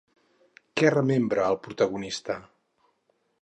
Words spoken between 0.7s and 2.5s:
Què remembra el protagonista?